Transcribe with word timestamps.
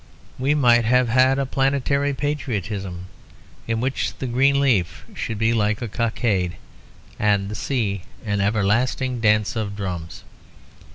We 0.39 0.55
might 0.55 0.83
have 0.83 1.09
had 1.09 1.37
a 1.37 1.45
planetary 1.45 2.11
patriotism, 2.11 3.05
in 3.67 3.79
which 3.79 4.17
the 4.17 4.25
green 4.25 4.59
leaf 4.59 5.05
should 5.13 5.37
be 5.37 5.53
like 5.53 5.79
a 5.79 5.87
cockade, 5.87 6.55
and 7.19 7.49
the 7.49 7.53
sea 7.53 8.01
an 8.25 8.41
everlasting 8.41 9.19
dance 9.19 9.55
of 9.55 9.75
drums. 9.75 10.23